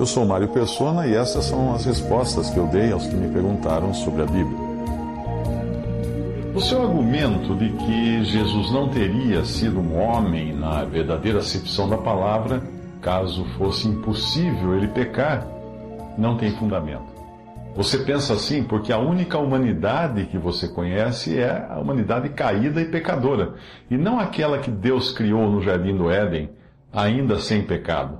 Eu 0.00 0.06
sou 0.06 0.24
Mário 0.24 0.48
Persona 0.48 1.06
e 1.06 1.14
essas 1.14 1.44
são 1.44 1.74
as 1.74 1.84
respostas 1.84 2.48
que 2.48 2.56
eu 2.56 2.66
dei 2.68 2.90
aos 2.90 3.06
que 3.06 3.14
me 3.14 3.30
perguntaram 3.30 3.92
sobre 3.92 4.22
a 4.22 4.24
Bíblia. 4.24 4.58
O 6.54 6.60
seu 6.62 6.80
argumento 6.80 7.54
de 7.54 7.68
que 7.68 8.24
Jesus 8.24 8.72
não 8.72 8.88
teria 8.88 9.44
sido 9.44 9.78
um 9.78 10.00
homem 10.00 10.54
na 10.54 10.84
verdadeira 10.86 11.40
acepção 11.40 11.86
da 11.86 11.98
palavra, 11.98 12.62
caso 13.02 13.44
fosse 13.58 13.88
impossível 13.88 14.74
ele 14.74 14.88
pecar, 14.88 15.46
não 16.16 16.34
tem 16.38 16.50
fundamento. 16.52 17.12
Você 17.76 17.98
pensa 17.98 18.32
assim 18.32 18.64
porque 18.64 18.94
a 18.94 18.98
única 18.98 19.36
humanidade 19.36 20.24
que 20.24 20.38
você 20.38 20.66
conhece 20.66 21.38
é 21.38 21.66
a 21.68 21.78
humanidade 21.78 22.30
caída 22.30 22.80
e 22.80 22.86
pecadora, 22.86 23.52
e 23.90 23.98
não 23.98 24.18
aquela 24.18 24.60
que 24.60 24.70
Deus 24.70 25.12
criou 25.12 25.50
no 25.50 25.60
jardim 25.60 25.94
do 25.94 26.10
Éden, 26.10 26.48
ainda 26.90 27.38
sem 27.38 27.60
pecado. 27.60 28.19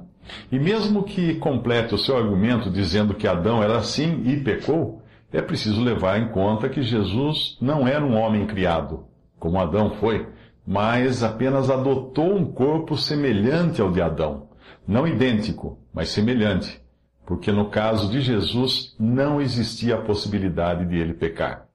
E 0.50 0.58
mesmo 0.58 1.02
que 1.02 1.34
complete 1.36 1.94
o 1.94 1.98
seu 1.98 2.16
argumento 2.16 2.70
dizendo 2.70 3.14
que 3.14 3.26
Adão 3.26 3.62
era 3.62 3.78
assim 3.78 4.22
e 4.24 4.36
pecou, 4.36 5.02
é 5.32 5.40
preciso 5.40 5.82
levar 5.82 6.20
em 6.20 6.28
conta 6.28 6.68
que 6.68 6.82
Jesus 6.82 7.56
não 7.60 7.86
era 7.86 8.04
um 8.04 8.16
homem 8.16 8.46
criado, 8.46 9.04
como 9.38 9.60
Adão 9.60 9.92
foi, 10.00 10.26
mas 10.66 11.22
apenas 11.22 11.70
adotou 11.70 12.36
um 12.36 12.44
corpo 12.44 12.96
semelhante 12.96 13.80
ao 13.80 13.90
de 13.90 14.00
Adão. 14.00 14.48
Não 14.86 15.06
idêntico, 15.06 15.78
mas 15.92 16.08
semelhante 16.10 16.80
porque 17.30 17.52
no 17.52 17.70
caso 17.70 18.10
de 18.10 18.20
Jesus 18.20 18.92
não 18.98 19.40
existia 19.40 19.94
a 19.94 20.02
possibilidade 20.02 20.84
de 20.84 20.98
ele 20.98 21.14
pecar. 21.14 21.68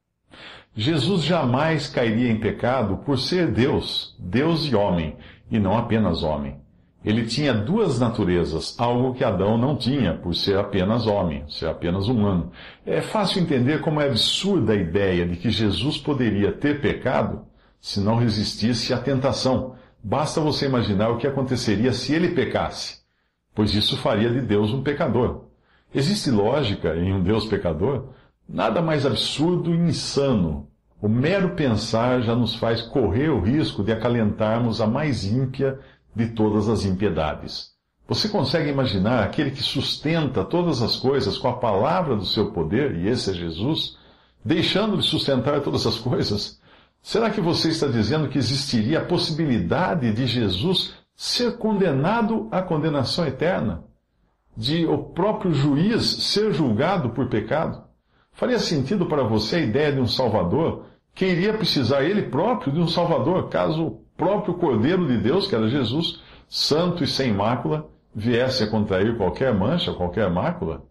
Jesus 0.75 1.23
jamais 1.23 1.87
cairia 1.87 2.29
em 2.29 2.37
pecado 2.37 2.97
por 3.05 3.17
ser 3.17 3.49
Deus, 3.53 4.17
Deus 4.19 4.65
e 4.65 4.75
homem, 4.75 5.15
e 5.49 5.57
não 5.57 5.77
apenas 5.77 6.23
homem. 6.23 6.59
Ele 7.05 7.25
tinha 7.25 7.53
duas 7.53 7.99
naturezas, 7.99 8.75
algo 8.79 9.13
que 9.13 9.23
Adão 9.23 9.57
não 9.57 9.77
tinha, 9.77 10.15
por 10.15 10.33
ser 10.33 10.57
apenas 10.57 11.05
homem, 11.05 11.45
ser 11.47 11.67
apenas 11.67 12.07
humano. 12.07 12.51
É 12.85 12.99
fácil 12.99 13.41
entender 13.41 13.79
como 13.81 14.01
é 14.01 14.07
absurda 14.07 14.73
a 14.73 14.75
ideia 14.75 15.25
de 15.27 15.35
que 15.35 15.51
Jesus 15.51 15.97
poderia 15.99 16.51
ter 16.51 16.81
pecado 16.81 17.43
se 17.79 17.99
não 17.99 18.15
resistisse 18.15 18.93
à 18.93 18.97
tentação. 18.97 19.75
Basta 20.03 20.41
você 20.41 20.65
imaginar 20.65 21.09
o 21.09 21.17
que 21.17 21.27
aconteceria 21.27 21.93
se 21.93 22.13
ele 22.13 22.29
pecasse 22.29 23.05
pois 23.55 23.73
isso 23.73 23.97
faria 23.97 24.29
de 24.29 24.41
Deus 24.41 24.73
um 24.73 24.83
pecador. 24.83 25.45
Existe 25.93 26.29
lógica 26.29 26.93
em 26.97 27.13
um 27.13 27.23
Deus 27.23 27.45
pecador? 27.45 28.09
Nada 28.47 28.81
mais 28.81 29.05
absurdo 29.05 29.73
e 29.73 29.77
insano. 29.77 30.67
O 31.01 31.07
mero 31.07 31.55
pensar 31.55 32.21
já 32.21 32.35
nos 32.35 32.55
faz 32.55 32.81
correr 32.81 33.29
o 33.29 33.39
risco 33.39 33.83
de 33.83 33.93
acalentarmos 33.93 34.81
a 34.81 34.87
mais 34.87 35.23
ímpia 35.23 35.79
de 36.15 36.27
todas 36.27 36.69
as 36.69 36.85
impiedades. 36.85 37.75
Você 38.07 38.29
consegue 38.29 38.69
imaginar 38.69 39.23
aquele 39.23 39.51
que 39.51 39.63
sustenta 39.63 40.43
todas 40.43 40.81
as 40.81 40.95
coisas 40.95 41.37
com 41.37 41.47
a 41.47 41.57
palavra 41.57 42.15
do 42.15 42.25
seu 42.25 42.51
poder, 42.51 42.95
e 42.95 43.07
esse 43.07 43.31
é 43.31 43.33
Jesus, 43.33 43.97
deixando 44.43 44.97
de 44.97 45.05
sustentar 45.05 45.61
todas 45.61 45.87
as 45.87 45.97
coisas? 45.97 46.61
Será 47.01 47.29
que 47.29 47.41
você 47.41 47.69
está 47.69 47.87
dizendo 47.87 48.29
que 48.29 48.37
existiria 48.37 48.99
a 48.99 49.05
possibilidade 49.05 50.13
de 50.13 50.27
Jesus 50.27 50.93
ser 51.15 51.57
condenado 51.57 52.47
à 52.51 52.61
condenação 52.61 53.25
eterna, 53.25 53.83
de 54.55 54.85
o 54.85 54.97
próprio 54.99 55.53
juiz 55.53 56.05
ser 56.05 56.53
julgado 56.53 57.09
por 57.09 57.27
pecado? 57.27 57.83
Faria 58.31 58.59
sentido 58.59 59.07
para 59.07 59.23
você 59.23 59.57
a 59.57 59.61
ideia 59.61 59.93
de 59.93 59.99
um 59.99 60.07
Salvador 60.07 60.85
que 61.13 61.25
iria 61.25 61.53
precisar 61.53 62.03
ele 62.03 62.23
próprio 62.23 62.73
de 62.73 62.79
um 62.79 62.87
Salvador, 62.87 63.49
caso 63.49 64.01
próprio 64.17 64.55
Cordeiro 64.55 65.07
de 65.07 65.17
Deus, 65.17 65.47
que 65.47 65.55
era 65.55 65.67
Jesus, 65.67 66.21
santo 66.47 67.03
e 67.03 67.07
sem 67.07 67.33
mácula, 67.33 67.89
viesse 68.13 68.63
a 68.63 68.67
contrair 68.67 69.17
qualquer 69.17 69.53
mancha, 69.53 69.93
qualquer 69.93 70.29
mácula? 70.29 70.83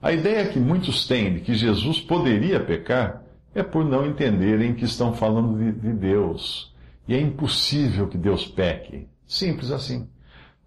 A 0.00 0.12
ideia 0.12 0.48
que 0.48 0.60
muitos 0.60 1.06
têm 1.06 1.34
de 1.34 1.40
que 1.40 1.54
Jesus 1.54 2.00
poderia 2.00 2.60
pecar 2.60 3.22
é 3.54 3.62
por 3.62 3.84
não 3.84 4.06
entenderem 4.06 4.74
que 4.74 4.84
estão 4.84 5.12
falando 5.12 5.58
de, 5.58 5.72
de 5.72 5.92
Deus. 5.92 6.72
E 7.08 7.14
é 7.14 7.20
impossível 7.20 8.06
que 8.06 8.16
Deus 8.16 8.46
peque. 8.46 9.08
Simples 9.26 9.72
assim. 9.72 10.08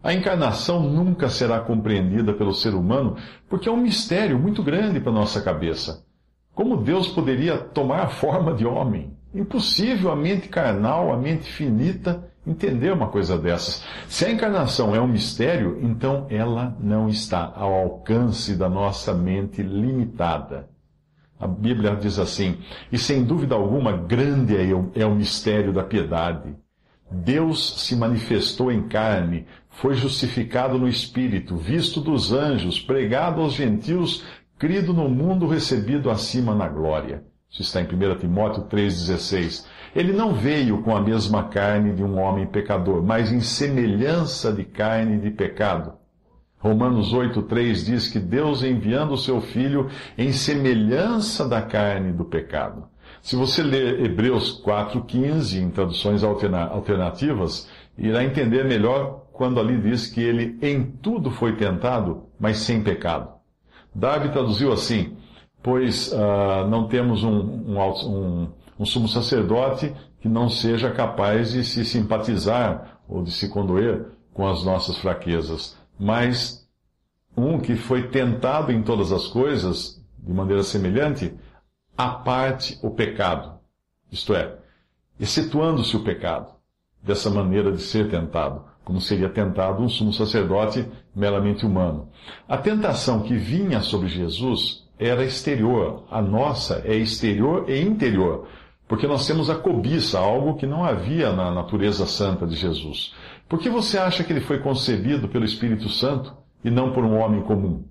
A 0.03 0.13
encarnação 0.13 0.81
nunca 0.81 1.29
será 1.29 1.59
compreendida 1.59 2.33
pelo 2.33 2.53
ser 2.53 2.73
humano 2.73 3.15
porque 3.47 3.69
é 3.69 3.71
um 3.71 3.77
mistério 3.77 4.37
muito 4.37 4.61
grande 4.63 4.99
para 4.99 5.11
nossa 5.11 5.41
cabeça. 5.41 6.03
Como 6.53 6.77
Deus 6.77 7.07
poderia 7.07 7.57
tomar 7.57 8.01
a 8.01 8.09
forma 8.09 8.53
de 8.53 8.65
homem? 8.65 9.15
Impossível 9.33 10.11
a 10.11 10.15
mente 10.15 10.49
carnal, 10.49 11.13
a 11.13 11.17
mente 11.17 11.49
finita, 11.49 12.29
entender 12.45 12.91
uma 12.91 13.07
coisa 13.07 13.37
dessas. 13.37 13.83
Se 14.07 14.25
a 14.25 14.31
encarnação 14.31 14.93
é 14.93 14.99
um 14.99 15.07
mistério, 15.07 15.79
então 15.81 16.27
ela 16.29 16.75
não 16.79 17.07
está 17.07 17.51
ao 17.55 17.73
alcance 17.73 18.55
da 18.55 18.69
nossa 18.69 19.13
mente 19.13 19.61
limitada. 19.61 20.69
A 21.39 21.47
Bíblia 21.47 21.95
diz 21.95 22.19
assim, 22.19 22.57
e 22.91 22.97
sem 22.97 23.23
dúvida 23.23 23.55
alguma, 23.55 23.93
grande 23.93 24.55
é 24.55 24.75
o, 24.75 24.91
é 24.93 25.05
mistério 25.07 25.71
da 25.71 25.83
piedade. 25.83 26.53
Deus 27.09 27.81
se 27.81 27.95
manifestou 27.95 28.71
em 28.71 28.87
carne, 28.87 29.45
foi 29.69 29.95
justificado 29.95 30.77
no 30.77 30.87
Espírito, 30.87 31.55
visto 31.57 31.99
dos 31.99 32.31
anjos, 32.31 32.79
pregado 32.79 33.41
aos 33.41 33.53
gentios, 33.53 34.23
crido 34.57 34.93
no 34.93 35.09
mundo, 35.09 35.47
recebido 35.47 36.11
acima 36.11 36.53
na 36.53 36.67
glória. 36.67 37.23
Isso 37.51 37.63
está 37.63 37.81
em 37.81 37.85
1 37.85 38.17
Timóteo 38.19 38.63
3,16. 38.63 39.65
Ele 39.93 40.13
não 40.13 40.33
veio 40.33 40.81
com 40.81 40.95
a 40.95 41.01
mesma 41.01 41.49
carne 41.49 41.93
de 41.93 42.01
um 42.01 42.17
homem 42.17 42.47
pecador, 42.47 43.03
mas 43.03 43.31
em 43.31 43.41
semelhança 43.41 44.53
de 44.53 44.63
carne 44.63 45.19
de 45.19 45.29
pecado. 45.29 45.93
Romanos 46.57 47.13
8,3 47.13 47.83
diz 47.83 48.07
que 48.07 48.19
Deus 48.19 48.63
enviando 48.63 49.13
o 49.13 49.17
seu 49.17 49.41
Filho 49.41 49.89
em 50.17 50.31
semelhança 50.31 51.45
da 51.47 51.61
carne 51.61 52.13
do 52.13 52.23
pecado. 52.23 52.85
Se 53.21 53.35
você 53.35 53.61
ler 53.61 53.99
Hebreus 54.05 54.63
4,15 54.63 55.59
em 55.59 55.69
traduções 55.69 56.23
alternativas, 56.23 57.67
irá 57.97 58.23
entender 58.23 58.63
melhor 58.63 59.25
quando 59.33 59.59
ali 59.59 59.77
diz 59.77 60.07
que 60.07 60.21
ele 60.21 60.57
em 60.61 60.83
tudo 60.83 61.31
foi 61.31 61.55
tentado, 61.55 62.27
mas 62.39 62.57
sem 62.57 62.81
pecado. 62.81 63.29
Darby 63.93 64.29
traduziu 64.29 64.71
assim: 64.71 65.17
Pois 65.63 66.11
uh, 66.11 66.67
não 66.69 66.87
temos 66.87 67.23
um, 67.23 67.29
um, 67.31 67.79
um, 67.79 68.49
um 68.79 68.85
sumo 68.85 69.07
sacerdote 69.07 69.93
que 70.19 70.27
não 70.27 70.49
seja 70.49 70.91
capaz 70.91 71.51
de 71.51 71.63
se 71.63 71.85
simpatizar 71.85 72.99
ou 73.07 73.23
de 73.23 73.31
se 73.31 73.49
condoer 73.49 74.05
com 74.33 74.47
as 74.47 74.63
nossas 74.63 74.97
fraquezas, 74.97 75.77
mas 75.99 76.67
um 77.35 77.59
que 77.59 77.75
foi 77.75 78.07
tentado 78.07 78.71
em 78.71 78.81
todas 78.81 79.11
as 79.11 79.27
coisas, 79.27 80.01
de 80.17 80.33
maneira 80.33 80.63
semelhante, 80.63 81.33
à 81.97 82.09
parte 82.09 82.79
o 82.81 82.91
pecado, 82.91 83.59
isto 84.11 84.33
é, 84.33 84.57
excetuando-se 85.19 85.95
o 85.95 86.03
pecado, 86.03 86.53
dessa 87.01 87.29
maneira 87.29 87.71
de 87.71 87.81
ser 87.81 88.09
tentado, 88.09 88.65
como 88.83 88.99
seria 88.99 89.29
tentado 89.29 89.81
um 89.81 89.89
sumo 89.89 90.13
sacerdote 90.13 90.87
meramente 91.15 91.65
humano. 91.65 92.09
A 92.47 92.57
tentação 92.57 93.21
que 93.21 93.35
vinha 93.35 93.81
sobre 93.81 94.07
Jesus 94.07 94.80
era 95.01 95.25
exterior, 95.25 96.03
a 96.11 96.21
nossa 96.21 96.83
é 96.85 96.95
exterior 96.95 97.67
e 97.67 97.81
interior, 97.81 98.47
porque 98.87 99.07
nós 99.07 99.25
temos 99.25 99.49
a 99.49 99.55
cobiça, 99.55 100.19
algo 100.19 100.57
que 100.57 100.67
não 100.67 100.83
havia 100.83 101.33
na 101.33 101.49
natureza 101.49 102.05
santa 102.05 102.45
de 102.45 102.55
Jesus. 102.55 103.11
Por 103.49 103.57
que 103.59 103.67
você 103.67 103.97
acha 103.97 104.23
que 104.23 104.31
ele 104.31 104.41
foi 104.41 104.59
concebido 104.59 105.27
pelo 105.27 105.43
Espírito 105.43 105.89
Santo 105.89 106.37
e 106.63 106.69
não 106.69 106.91
por 106.91 107.03
um 107.03 107.17
homem 107.17 107.41
comum? 107.41 107.83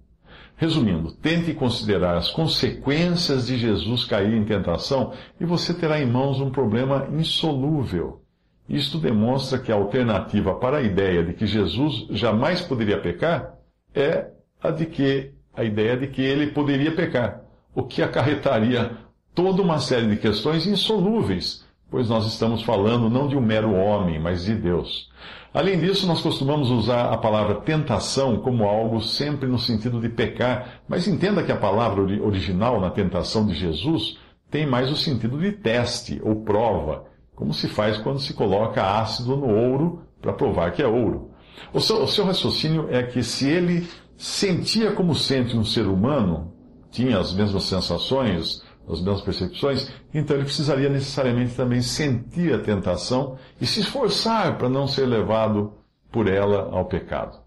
Resumindo, 0.57 1.11
tente 1.11 1.53
considerar 1.53 2.17
as 2.17 2.31
consequências 2.31 3.49
de 3.49 3.56
Jesus 3.56 4.05
cair 4.05 4.33
em 4.33 4.45
tentação 4.45 5.13
e 5.41 5.45
você 5.45 5.75
terá 5.75 6.01
em 6.01 6.06
mãos 6.06 6.39
um 6.39 6.51
problema 6.51 7.09
insolúvel. 7.11 8.23
Isto 8.69 8.99
demonstra 8.99 9.59
que 9.59 9.73
a 9.73 9.75
alternativa 9.75 10.55
para 10.55 10.79
a 10.79 10.83
ideia 10.83 11.25
de 11.25 11.33
que 11.33 11.45
Jesus 11.45 12.06
jamais 12.11 12.61
poderia 12.61 13.01
pecar 13.01 13.55
é 13.93 14.29
a 14.63 14.71
de 14.71 14.87
que 14.87 15.40
a 15.61 15.65
ideia 15.65 15.97
de 15.97 16.07
que 16.07 16.23
ele 16.23 16.49
poderia 16.49 16.95
pecar, 16.95 17.43
o 17.75 17.83
que 17.83 18.03
acarretaria 18.03 18.93
toda 19.35 19.62
uma 19.62 19.79
série 19.79 20.09
de 20.09 20.17
questões 20.17 20.67
insolúveis 20.67 21.65
pois 21.91 22.09
nós 22.09 22.27
estamos 22.27 22.62
falando 22.62 23.11
não 23.11 23.27
de 23.27 23.37
um 23.37 23.41
mero 23.41 23.75
homem, 23.75 24.19
mas 24.19 24.45
de 24.45 24.55
Deus. 24.55 25.11
Além 25.53 25.81
disso, 25.81 26.07
nós 26.07 26.23
costumamos 26.23 26.71
usar 26.71 27.12
a 27.12 27.19
palavra 27.19 27.57
tentação 27.57 28.39
como 28.39 28.65
algo 28.65 29.01
sempre 29.01 29.49
no 29.49 29.59
sentido 29.59 30.01
de 30.01 30.09
pecar, 30.09 30.81
mas 30.89 31.09
entenda 31.09 31.43
que 31.43 31.51
a 31.51 31.57
palavra 31.57 32.01
original 32.23 32.81
na 32.81 32.91
tentação 32.91 33.45
de 33.45 33.55
Jesus 33.55 34.17
tem 34.49 34.65
mais 34.65 34.91
o 34.91 34.97
sentido 34.97 35.39
de 35.39 35.51
teste 35.51 36.21
ou 36.25 36.37
prova, 36.37 37.05
como 37.35 37.53
se 37.53 37.67
faz 37.67 37.99
quando 37.99 38.21
se 38.21 38.33
coloca 38.33 39.01
ácido 39.01 39.37
no 39.37 39.49
ouro 39.49 40.03
para 40.23 40.33
provar 40.33 40.71
que 40.71 40.83
é 40.83 40.87
ouro. 40.87 41.31
O 41.73 41.81
seu, 41.81 42.05
o 42.05 42.09
seu 42.09 42.25
raciocínio 42.25 42.87
é 42.91 43.03
que 43.03 43.23
se 43.25 43.49
ele 43.49 43.89
sentia 44.20 44.93
como 44.93 45.14
sente 45.14 45.56
um 45.56 45.64
ser 45.64 45.87
humano, 45.87 46.52
tinha 46.90 47.19
as 47.19 47.32
mesmas 47.32 47.64
sensações, 47.64 48.62
as 48.87 49.00
mesmas 49.00 49.22
percepções, 49.22 49.90
então 50.12 50.37
ele 50.37 50.44
precisaria 50.44 50.90
necessariamente 50.90 51.55
também 51.55 51.81
sentir 51.81 52.52
a 52.52 52.58
tentação 52.58 53.38
e 53.58 53.67
se 53.67 53.81
esforçar 53.81 54.58
para 54.58 54.69
não 54.69 54.87
ser 54.87 55.06
levado 55.06 55.72
por 56.12 56.28
ela 56.28 56.69
ao 56.70 56.84
pecado. 56.84 57.38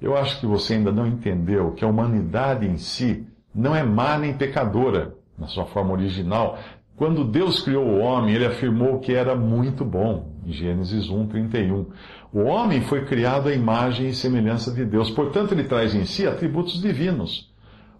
Eu 0.00 0.16
acho 0.16 0.40
que 0.40 0.46
você 0.46 0.74
ainda 0.74 0.90
não 0.90 1.06
entendeu 1.06 1.72
que 1.72 1.84
a 1.84 1.88
humanidade 1.88 2.66
em 2.66 2.78
si 2.78 3.26
não 3.54 3.76
é 3.76 3.82
má 3.82 4.16
nem 4.16 4.32
pecadora 4.32 5.14
na 5.38 5.46
sua 5.46 5.66
forma 5.66 5.92
original. 5.92 6.58
Quando 6.96 7.24
Deus 7.24 7.60
criou 7.60 7.84
o 7.84 7.98
homem, 7.98 8.34
ele 8.34 8.46
afirmou 8.46 8.98
que 8.98 9.12
era 9.12 9.36
muito 9.36 9.84
bom, 9.84 10.32
em 10.46 10.52
Gênesis 10.52 11.10
1, 11.10 11.26
31. 11.26 11.86
O 12.34 12.46
homem 12.46 12.80
foi 12.80 13.04
criado 13.04 13.48
à 13.48 13.54
imagem 13.54 14.08
e 14.08 14.12
semelhança 14.12 14.72
de 14.72 14.84
Deus, 14.84 15.08
portanto, 15.08 15.52
ele 15.52 15.62
traz 15.62 15.94
em 15.94 16.04
si 16.04 16.26
atributos 16.26 16.82
divinos. 16.82 17.48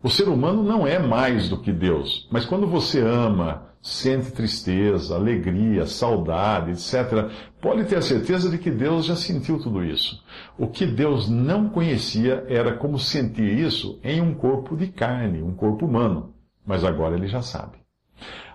O 0.03 0.11
ser 0.11 0.29
humano 0.29 0.61
não 0.61 0.85
é 0.85 0.99
mais 0.99 1.49
do 1.49 1.57
que 1.57 1.73
Deus, 1.73 2.29
mas 2.33 2.45
quando 2.45 2.67
você 2.67 3.01
ama, 3.01 3.69
sente 3.81 4.33
tristeza, 4.33 5.15
alegria, 5.15 5.87
saudade, 5.87 6.73
etc., 6.73 7.31
pode 7.63 7.85
ter 7.85 7.95
a 7.95 8.03
certeza 8.03 8.51
de 8.51 8.59
que 8.59 8.73
Deus 8.73 9.07
já 9.07 9.15
sentiu 9.15 9.61
tudo 9.61 9.85
isso. 9.85 10.21
O 10.59 10.67
que 10.67 10.85
Deus 10.85 11.31
não 11.31 11.69
conhecia 11.69 12.45
era 12.49 12.75
como 12.75 12.99
sentir 12.99 13.57
isso 13.57 14.01
em 14.03 14.21
um 14.21 14.35
corpo 14.35 14.77
de 14.77 14.89
carne, 14.89 15.45
um 15.45 15.55
corpo 15.55 15.87
humano. 15.87 16.35
Mas 16.67 16.83
agora 16.83 17.15
ele 17.15 17.29
já 17.29 17.41
sabe. 17.41 17.79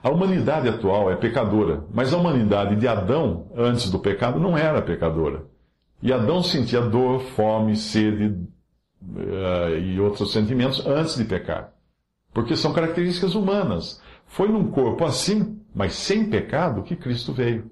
A 0.04 0.10
humanidade 0.10 0.68
atual 0.68 1.10
é 1.10 1.16
pecadora, 1.16 1.86
mas 1.94 2.14
a 2.14 2.18
humanidade 2.18 2.76
de 2.76 2.86
Adão, 2.86 3.48
antes 3.56 3.90
do 3.90 4.00
pecado, 4.00 4.42
não 4.42 4.58
era 4.58 4.82
pecadora. 4.82 5.48
E 6.02 6.14
Adão 6.14 6.42
sentia 6.42 6.82
dor, 6.82 7.20
fome, 7.20 7.76
sede, 7.76 8.28
uh, 9.02 9.78
e 9.78 10.00
outros 10.00 10.32
sentimentos 10.32 10.86
antes 10.86 11.18
de 11.18 11.26
pecar. 11.26 11.74
Porque 12.34 12.56
são 12.56 12.74
características 12.74 13.36
humanas. 13.36 14.02
Foi 14.26 14.48
num 14.48 14.70
corpo 14.70 15.04
assim, 15.04 15.60
mas 15.74 15.94
sem 15.94 16.30
pecado, 16.30 16.84
que 16.84 16.96
Cristo 16.96 17.34
veio. 17.34 17.70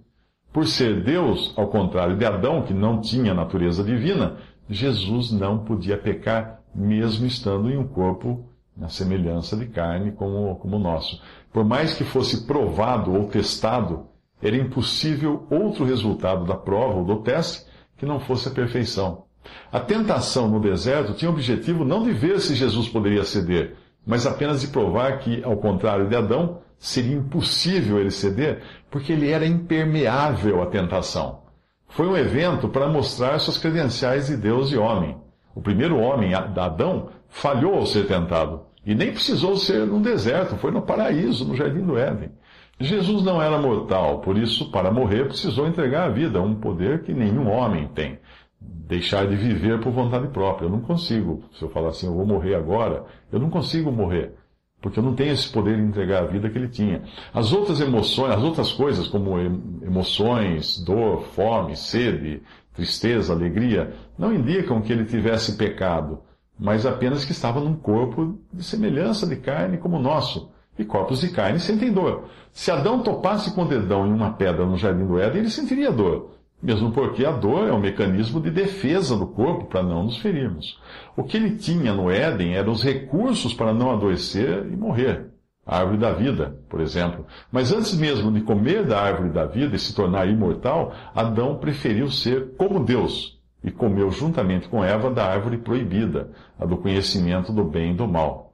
Por 0.51 0.65
ser 0.65 1.03
Deus, 1.03 1.53
ao 1.55 1.67
contrário 1.67 2.17
de 2.17 2.25
Adão, 2.25 2.63
que 2.63 2.73
não 2.73 2.99
tinha 2.99 3.33
natureza 3.33 3.83
divina, 3.83 4.37
Jesus 4.69 5.31
não 5.31 5.59
podia 5.59 5.97
pecar, 5.97 6.61
mesmo 6.73 7.25
estando 7.25 7.69
em 7.69 7.77
um 7.77 7.87
corpo 7.87 8.49
na 8.75 8.89
semelhança 8.89 9.55
de 9.55 9.67
carne 9.67 10.11
como, 10.11 10.55
como 10.55 10.77
o 10.77 10.79
nosso. 10.79 11.21
Por 11.51 11.63
mais 11.63 11.93
que 11.93 12.03
fosse 12.03 12.45
provado 12.45 13.13
ou 13.13 13.27
testado, 13.27 14.07
era 14.41 14.55
impossível 14.55 15.47
outro 15.49 15.85
resultado 15.85 16.45
da 16.45 16.55
prova 16.55 16.99
ou 16.99 17.05
do 17.05 17.17
teste 17.17 17.66
que 17.97 18.05
não 18.05 18.19
fosse 18.19 18.47
a 18.47 18.51
perfeição. 18.51 19.25
A 19.71 19.79
tentação 19.79 20.47
no 20.47 20.59
deserto 20.59 21.13
tinha 21.13 21.29
o 21.29 21.33
objetivo 21.33 21.85
não 21.85 22.03
de 22.03 22.11
ver 22.11 22.39
se 22.39 22.55
Jesus 22.55 22.87
poderia 22.89 23.23
ceder, 23.23 23.75
mas 24.05 24.25
apenas 24.25 24.61
de 24.61 24.67
provar 24.67 25.19
que, 25.19 25.43
ao 25.43 25.57
contrário 25.57 26.07
de 26.07 26.15
Adão, 26.15 26.59
seria 26.77 27.15
impossível 27.15 27.99
ele 27.99 28.11
ceder, 28.11 28.61
porque 28.89 29.13
ele 29.13 29.29
era 29.29 29.45
impermeável 29.45 30.61
à 30.61 30.67
tentação. 30.67 31.41
Foi 31.89 32.07
um 32.07 32.17
evento 32.17 32.67
para 32.69 32.87
mostrar 32.87 33.39
suas 33.39 33.57
credenciais 33.57 34.27
de 34.27 34.37
Deus 34.37 34.71
e 34.71 34.77
homem. 34.77 35.17
O 35.55 35.61
primeiro 35.61 35.97
homem, 35.97 36.33
Adão, 36.33 37.09
falhou 37.27 37.75
ao 37.75 37.85
ser 37.85 38.05
tentado. 38.07 38.61
E 38.85 38.93
nem 38.93 39.11
precisou 39.11 39.57
ser 39.57 39.85
num 39.85 40.01
deserto, 40.01 40.55
foi 40.57 40.71
no 40.71 40.81
paraíso, 40.81 41.45
no 41.45 41.55
jardim 41.55 41.81
do 41.81 41.97
Éden. 41.97 42.31
Jesus 42.79 43.23
não 43.23 43.41
era 43.41 43.59
mortal, 43.59 44.19
por 44.19 44.37
isso, 44.37 44.71
para 44.71 44.91
morrer, 44.91 45.25
precisou 45.25 45.67
entregar 45.67 46.05
a 46.05 46.09
vida, 46.09 46.41
um 46.41 46.55
poder 46.55 47.03
que 47.03 47.13
nenhum 47.13 47.49
homem 47.49 47.87
tem 47.87 48.19
deixar 48.59 49.27
de 49.27 49.35
viver 49.35 49.79
por 49.79 49.91
vontade 49.91 50.27
própria. 50.29 50.65
Eu 50.65 50.71
não 50.71 50.81
consigo. 50.81 51.43
Se 51.53 51.61
eu 51.61 51.69
falar 51.69 51.89
assim, 51.89 52.07
eu 52.07 52.13
vou 52.13 52.25
morrer 52.25 52.55
agora, 52.55 53.05
eu 53.31 53.39
não 53.39 53.49
consigo 53.49 53.91
morrer. 53.91 54.33
Porque 54.81 54.99
eu 54.99 55.03
não 55.03 55.15
tenho 55.15 55.33
esse 55.33 55.49
poder 55.51 55.75
de 55.75 55.81
entregar 55.81 56.23
a 56.23 56.27
vida 56.27 56.49
que 56.49 56.57
ele 56.57 56.69
tinha. 56.69 57.01
As 57.33 57.51
outras 57.51 57.81
emoções, 57.81 58.31
as 58.31 58.43
outras 58.43 58.71
coisas, 58.71 59.07
como 59.07 59.37
emoções, 59.39 60.79
dor, 60.79 61.23
fome, 61.33 61.75
sede, 61.75 62.41
tristeza, 62.73 63.33
alegria, 63.33 63.93
não 64.17 64.33
indicam 64.33 64.81
que 64.81 64.93
ele 64.93 65.05
tivesse 65.05 65.57
pecado, 65.57 66.21
mas 66.59 66.85
apenas 66.85 67.25
que 67.25 67.31
estava 67.31 67.59
num 67.59 67.75
corpo 67.75 68.39
de 68.53 68.63
semelhança 68.63 69.25
de 69.25 69.35
carne 69.37 69.77
como 69.77 69.97
o 69.97 70.01
nosso. 70.01 70.51
E 70.77 70.85
corpos 70.85 71.21
de 71.21 71.29
carne 71.29 71.59
sentem 71.59 71.91
dor. 71.91 72.25
Se 72.51 72.71
Adão 72.71 73.01
topasse 73.01 73.53
com 73.53 73.63
o 73.63 73.67
dedão 73.67 74.05
em 74.05 74.13
uma 74.13 74.33
pedra 74.33 74.65
no 74.65 74.77
jardim 74.77 75.05
do 75.05 75.19
Éden, 75.19 75.41
ele 75.41 75.49
sentiria 75.49 75.91
dor. 75.91 76.37
Mesmo 76.61 76.91
porque 76.91 77.23
a 77.23 77.31
dor 77.31 77.67
é 77.67 77.71
um 77.71 77.79
mecanismo 77.79 78.41
de 78.41 78.49
defesa 78.49 79.15
do 79.15 79.27
corpo 79.27 79.65
para 79.65 79.83
não 79.83 80.03
nos 80.03 80.17
ferirmos. 80.17 80.79
O 81.15 81.23
que 81.23 81.37
ele 81.37 81.55
tinha 81.55 81.93
no 81.93 82.09
Éden 82.09 82.55
eram 82.55 82.71
os 82.71 82.83
recursos 82.83 83.53
para 83.53 83.73
não 83.73 83.91
adoecer 83.91 84.65
e 84.71 84.75
morrer. 84.75 85.27
A 85.65 85.79
árvore 85.79 85.97
da 85.97 86.13
vida, 86.13 86.57
por 86.69 86.79
exemplo. 86.79 87.25
Mas 87.51 87.71
antes 87.71 87.95
mesmo 87.95 88.31
de 88.31 88.41
comer 88.41 88.85
da 88.85 88.99
árvore 88.99 89.29
da 89.29 89.45
vida 89.45 89.75
e 89.75 89.79
se 89.79 89.93
tornar 89.93 90.27
imortal, 90.27 90.93
Adão 91.13 91.57
preferiu 91.57 92.09
ser 92.09 92.55
como 92.57 92.83
Deus 92.83 93.37
e 93.63 93.69
comeu 93.69 94.09
juntamente 94.09 94.69
com 94.69 94.83
Eva 94.83 95.11
da 95.11 95.25
árvore 95.25 95.57
proibida, 95.57 96.31
a 96.57 96.65
do 96.65 96.77
conhecimento 96.77 97.51
do 97.51 97.65
bem 97.65 97.91
e 97.91 97.95
do 97.95 98.07
mal. 98.07 98.46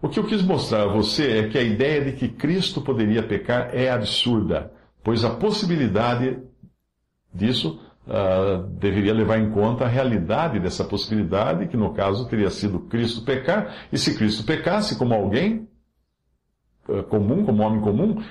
O 0.00 0.08
que 0.08 0.18
eu 0.18 0.24
quis 0.24 0.42
mostrar 0.42 0.82
a 0.82 0.92
você 0.92 1.38
é 1.38 1.48
que 1.48 1.56
a 1.56 1.62
ideia 1.62 2.04
de 2.04 2.12
que 2.12 2.28
Cristo 2.28 2.82
poderia 2.82 3.22
pecar 3.22 3.70
é 3.74 3.90
absurda, 3.90 4.72
pois 5.02 5.24
a 5.24 5.30
possibilidade 5.30 6.38
disso 7.32 7.80
uh, 8.06 8.62
deveria 8.78 9.14
levar 9.14 9.38
em 9.38 9.50
conta 9.50 9.84
a 9.84 9.88
realidade 9.88 10.60
dessa 10.60 10.84
possibilidade, 10.84 11.68
que 11.68 11.76
no 11.76 11.94
caso 11.94 12.28
teria 12.28 12.50
sido 12.50 12.80
Cristo 12.80 13.24
pecar, 13.24 13.88
e 13.90 13.96
se 13.96 14.14
Cristo 14.16 14.44
pecasse 14.44 14.98
como 14.98 15.14
alguém 15.14 15.66
uh, 16.88 17.02
comum, 17.04 17.44
como 17.44 17.62
homem 17.62 17.80
comum, 17.80 18.22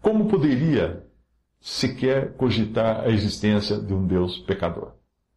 como 0.00 0.26
poderia 0.26 1.06
sequer 1.60 2.32
cogitar 2.36 3.02
a 3.02 3.08
existência 3.08 3.78
de 3.78 3.94
um 3.94 4.04
Deus 4.04 4.38
pecador? 4.38 4.94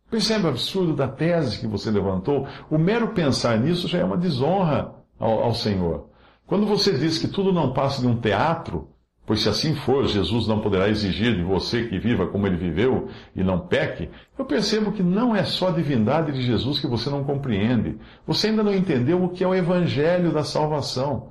Percebe 0.09 0.45
o 0.45 0.49
absurdo 0.49 0.95
da 0.95 1.07
tese 1.07 1.59
que 1.59 1.67
você 1.67 1.91
levantou? 1.91 2.47
O 2.69 2.77
mero 2.77 3.09
pensar 3.09 3.59
nisso 3.59 3.87
já 3.87 3.99
é 3.99 4.03
uma 4.03 4.17
desonra 4.17 4.94
ao, 5.19 5.43
ao 5.43 5.53
Senhor. 5.53 6.09
Quando 6.45 6.65
você 6.65 6.97
diz 6.97 7.17
que 7.17 7.27
tudo 7.27 7.51
não 7.51 7.73
passa 7.73 8.01
de 8.01 8.07
um 8.07 8.15
teatro, 8.15 8.89
Pois 9.25 9.41
se 9.41 9.49
assim 9.49 9.73
for, 9.73 10.05
Jesus 10.05 10.47
não 10.47 10.59
poderá 10.59 10.87
exigir 10.87 11.35
de 11.35 11.41
você 11.41 11.85
que 11.85 11.97
viva 11.97 12.27
como 12.27 12.45
ele 12.45 12.57
viveu 12.57 13.07
e 13.35 13.43
não 13.43 13.59
peque. 13.59 14.07
Eu 14.37 14.45
percebo 14.45 14.91
que 14.91 15.01
não 15.01 15.35
é 15.35 15.43
só 15.43 15.69
a 15.69 15.71
divindade 15.71 16.31
de 16.31 16.43
Jesus 16.43 16.79
que 16.79 16.85
você 16.85 17.09
não 17.09 17.23
compreende. 17.23 17.97
Você 18.27 18.47
ainda 18.47 18.61
não 18.61 18.73
entendeu 18.73 19.23
o 19.23 19.29
que 19.29 19.43
é 19.43 19.47
o 19.47 19.55
evangelho 19.55 20.31
da 20.31 20.43
salvação. 20.43 21.29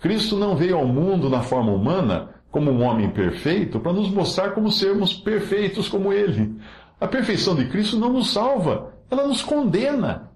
Cristo 0.00 0.36
não 0.36 0.56
veio 0.56 0.76
ao 0.76 0.86
mundo 0.86 1.28
na 1.28 1.42
forma 1.42 1.70
humana, 1.70 2.30
como 2.50 2.70
um 2.70 2.82
homem 2.82 3.10
perfeito, 3.10 3.78
para 3.78 3.92
nos 3.92 4.10
mostrar 4.10 4.52
como 4.52 4.70
sermos 4.70 5.12
perfeitos 5.12 5.86
como 5.86 6.14
ele. 6.14 6.56
A 6.98 7.06
perfeição 7.06 7.54
de 7.54 7.66
Cristo 7.66 7.98
não 7.98 8.10
nos 8.10 8.32
salva, 8.32 8.94
ela 9.10 9.26
nos 9.26 9.42
condena. 9.42 10.30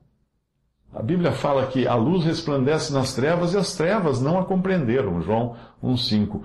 A 0.93 1.03
Bíblia 1.03 1.33
fala 1.33 1.67
que 1.67 1.87
a 1.87 1.95
luz 1.95 2.25
resplandece 2.25 2.93
nas 2.93 3.15
trevas 3.15 3.53
e 3.53 3.59
as 3.59 3.77
trevas 3.77 4.23
não 4.23 4.39
a 4.39 4.45
compreenderam. 4.45 5.21
João 5.21 5.55
1,5. 5.83 6.41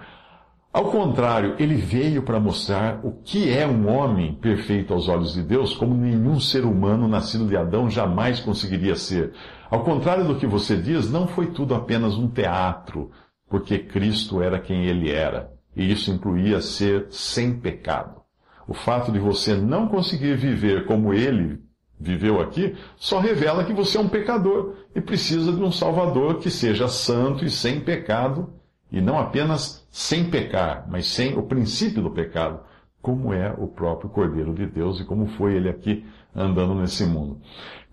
Ao 0.73 0.85
contrário, 0.85 1.55
ele 1.59 1.75
veio 1.75 2.23
para 2.23 2.39
mostrar 2.39 2.99
o 3.05 3.11
que 3.23 3.49
é 3.49 3.65
um 3.65 3.87
homem 3.87 4.33
perfeito 4.33 4.91
aos 4.91 5.07
olhos 5.07 5.33
de 5.33 5.43
Deus, 5.43 5.75
como 5.75 5.93
nenhum 5.93 6.39
ser 6.39 6.65
humano 6.65 7.07
nascido 7.07 7.47
de 7.47 7.55
Adão 7.55 7.89
jamais 7.89 8.39
conseguiria 8.39 8.95
ser. 8.95 9.33
Ao 9.69 9.83
contrário 9.83 10.25
do 10.25 10.35
que 10.35 10.47
você 10.47 10.75
diz, 10.75 11.11
não 11.11 11.27
foi 11.27 11.51
tudo 11.51 11.75
apenas 11.75 12.17
um 12.17 12.27
teatro, 12.27 13.11
porque 13.47 13.77
Cristo 13.77 14.41
era 14.41 14.59
quem 14.59 14.85
ele 14.85 15.11
era, 15.11 15.51
e 15.75 15.91
isso 15.91 16.09
incluía 16.09 16.59
ser 16.59 17.05
sem 17.11 17.53
pecado. 17.53 18.21
O 18.67 18.73
fato 18.73 19.11
de 19.11 19.19
você 19.19 19.53
não 19.55 19.87
conseguir 19.87 20.35
viver 20.35 20.85
como 20.85 21.13
ele 21.13 21.61
viveu 22.03 22.41
aqui 22.41 22.75
só 22.97 23.19
revela 23.19 23.63
que 23.63 23.73
você 23.73 23.97
é 23.97 24.01
um 24.01 24.09
pecador 24.09 24.75
e 24.93 25.01
precisa 25.01 25.51
de 25.51 25.61
um 25.63 25.71
Salvador 25.71 26.39
que 26.39 26.51
seja 26.51 26.87
santo 26.87 27.45
e 27.45 27.49
sem 27.49 27.79
pecado 27.79 28.53
e 28.91 29.01
não 29.01 29.17
apenas 29.17 29.87
sem 29.89 30.29
pecar, 30.29 30.85
mas 30.87 31.07
sem 31.07 31.35
o 31.35 31.43
princípio 31.43 32.03
do 32.03 32.11
pecado, 32.11 32.59
como 33.01 33.33
é 33.33 33.51
o 33.57 33.67
próprio 33.67 34.09
Cordeiro 34.09 34.53
de 34.53 34.67
Deus 34.67 34.99
e 34.99 35.05
como 35.05 35.25
foi 35.25 35.55
ele 35.55 35.69
aqui 35.69 36.05
andando 36.35 36.75
nesse 36.75 37.05
mundo. 37.05 37.41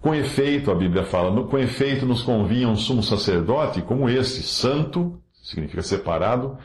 Com 0.01 0.15
efeito, 0.15 0.71
a 0.71 0.75
Bíblia 0.75 1.05
fala, 1.05 1.43
com 1.47 1.59
efeito 1.59 2.05
nos 2.05 2.23
convinha 2.23 2.69
um 2.69 2.77
sumo 2.77 3.03
sacerdote 3.03 3.83
como 3.83 4.09
este, 4.09 4.43
santo, 4.43 5.21
significa 5.43 5.83
separado, 5.83 6.59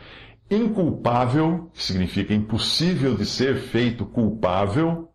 inculpável, 0.49 1.69
que 1.73 1.81
significa 1.81 2.33
impossível 2.33 3.15
de 3.15 3.25
ser 3.25 3.55
feito 3.55 4.05
culpável, 4.05 5.09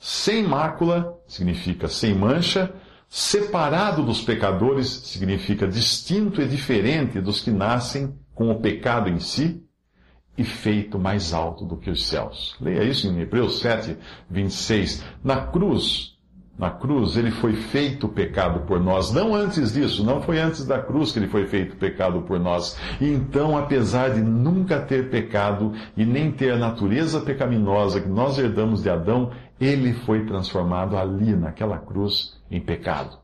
sem 0.00 0.42
mácula, 0.42 1.20
significa 1.28 1.86
sem 1.86 2.14
mancha, 2.14 2.72
separado 3.06 4.02
dos 4.02 4.22
pecadores, 4.22 4.88
significa 4.88 5.68
distinto 5.68 6.40
e 6.40 6.48
diferente 6.48 7.20
dos 7.20 7.42
que 7.42 7.50
nascem 7.50 8.18
com 8.34 8.50
o 8.50 8.60
pecado 8.60 9.10
em 9.10 9.18
si, 9.18 9.62
e 10.38 10.44
feito 10.44 10.98
mais 10.98 11.34
alto 11.34 11.66
do 11.66 11.76
que 11.76 11.90
os 11.90 12.06
céus. 12.06 12.56
Leia 12.58 12.82
isso 12.82 13.06
em 13.06 13.20
Hebreus 13.20 13.60
7, 13.60 13.98
26. 14.30 15.04
Na 15.22 15.42
cruz, 15.42 16.16
na 16.60 16.70
cruz, 16.70 17.16
ele 17.16 17.30
foi 17.30 17.54
feito 17.54 18.06
pecado 18.08 18.60
por 18.66 18.80
nós. 18.80 19.12
Não 19.12 19.34
antes 19.34 19.72
disso, 19.72 20.04
não 20.04 20.22
foi 20.22 20.38
antes 20.38 20.66
da 20.66 20.78
cruz 20.78 21.12
que 21.12 21.18
ele 21.18 21.26
foi 21.26 21.46
feito 21.46 21.76
pecado 21.76 22.22
por 22.22 22.38
nós. 22.38 22.78
E 23.00 23.06
então, 23.06 23.56
apesar 23.56 24.10
de 24.10 24.20
nunca 24.20 24.78
ter 24.78 25.10
pecado 25.10 25.72
e 25.96 26.04
nem 26.04 26.30
ter 26.30 26.52
a 26.52 26.58
natureza 26.58 27.20
pecaminosa 27.20 28.00
que 28.00 28.08
nós 28.08 28.38
herdamos 28.38 28.82
de 28.82 28.90
Adão, 28.90 29.30
ele 29.60 29.92
foi 29.92 30.24
transformado 30.24 30.96
ali, 30.96 31.36
naquela 31.36 31.78
cruz, 31.78 32.40
em 32.50 32.60
pecado. 32.60 33.18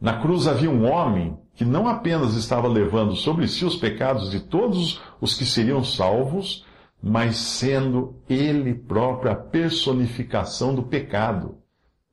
Na 0.00 0.20
cruz 0.20 0.46
havia 0.46 0.70
um 0.70 0.88
homem 0.90 1.36
que 1.54 1.64
não 1.64 1.88
apenas 1.88 2.34
estava 2.34 2.68
levando 2.68 3.14
sobre 3.16 3.46
si 3.48 3.64
os 3.64 3.76
pecados 3.76 4.30
de 4.30 4.40
todos 4.40 5.02
os 5.20 5.34
que 5.34 5.44
seriam 5.44 5.84
salvos, 5.84 6.64
mas 7.02 7.36
sendo 7.36 8.16
ele 8.28 8.74
próprio 8.74 9.32
a 9.32 9.34
personificação 9.34 10.74
do 10.74 10.84
pecado, 10.84 11.56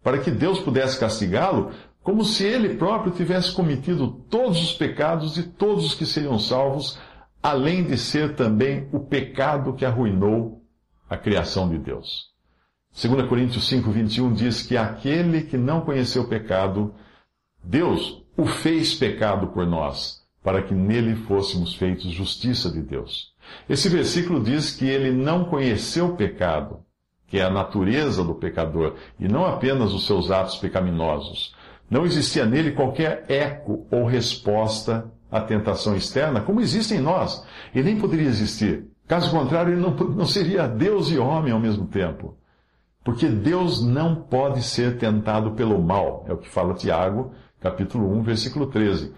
para 0.03 0.17
que 0.17 0.31
Deus 0.31 0.59
pudesse 0.59 0.99
castigá-lo 0.99 1.71
como 2.01 2.23
se 2.23 2.43
ele 2.43 2.75
próprio 2.75 3.11
tivesse 3.11 3.51
cometido 3.51 4.07
todos 4.29 4.61
os 4.61 4.73
pecados 4.73 5.35
de 5.35 5.43
todos 5.43 5.85
os 5.85 5.93
que 5.93 6.05
seriam 6.05 6.39
salvos, 6.39 6.99
além 7.41 7.83
de 7.83 7.97
ser 7.97 8.35
também 8.35 8.89
o 8.91 8.99
pecado 8.99 9.73
que 9.73 9.85
arruinou 9.85 10.63
a 11.09 11.15
criação 11.17 11.69
de 11.69 11.77
Deus. 11.77 12.29
2 12.91 13.27
Coríntios 13.27 13.67
5, 13.67 13.89
21 13.91 14.33
diz 14.33 14.63
que 14.63 14.75
aquele 14.75 15.41
que 15.41 15.57
não 15.57 15.81
conheceu 15.81 16.27
pecado, 16.27 16.93
Deus 17.63 18.23
o 18.35 18.45
fez 18.45 18.93
pecado 18.95 19.47
por 19.47 19.65
nós, 19.65 20.21
para 20.43 20.61
que 20.61 20.73
nele 20.73 21.15
fôssemos 21.15 21.75
feitos 21.75 22.11
justiça 22.11 22.69
de 22.71 22.81
Deus. 22.81 23.33
Esse 23.67 23.89
versículo 23.89 24.41
diz 24.41 24.75
que 24.75 24.85
ele 24.85 25.11
não 25.11 25.45
conheceu 25.45 26.15
pecado, 26.15 26.79
que 27.27 27.37
é 27.37 27.43
a 27.43 27.49
natureza 27.49 28.23
do 28.23 28.35
pecador, 28.35 28.95
e 29.19 29.27
não 29.27 29.45
apenas 29.45 29.93
os 29.93 30.05
seus 30.05 30.31
atos 30.31 30.57
pecaminosos. 30.57 31.55
Não 31.89 32.05
existia 32.05 32.45
nele 32.45 32.71
qualquer 32.71 33.25
eco 33.29 33.87
ou 33.91 34.05
resposta 34.05 35.11
à 35.31 35.39
tentação 35.39 35.95
externa, 35.95 36.41
como 36.41 36.61
existe 36.61 36.95
em 36.95 36.99
nós, 36.99 37.45
e 37.73 37.83
nem 37.83 37.99
poderia 37.99 38.27
existir. 38.27 38.85
Caso 39.07 39.31
contrário, 39.31 39.73
ele 39.73 39.81
não, 39.81 39.91
não 39.91 40.25
seria 40.25 40.67
Deus 40.67 41.11
e 41.11 41.17
homem 41.17 41.51
ao 41.51 41.59
mesmo 41.59 41.87
tempo. 41.87 42.38
Porque 43.09 43.27
Deus 43.27 43.83
não 43.83 44.13
pode 44.13 44.61
ser 44.61 44.99
tentado 44.99 45.53
pelo 45.53 45.81
mal, 45.81 46.25
é 46.27 46.31
o 46.31 46.37
que 46.37 46.47
fala 46.47 46.75
Tiago, 46.75 47.33
capítulo 47.59 48.07
1, 48.19 48.21
versículo 48.21 48.67
13. 48.67 49.11